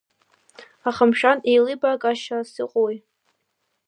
Аха 0.89 1.03
мшәан, 1.09 1.39
еилибаакашьас 1.49 2.49
иҟоуи? 2.63 2.95